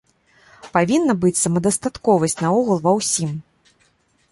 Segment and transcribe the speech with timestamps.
[0.77, 3.31] Павінна быць самадастатковасць наогул ва ўсім.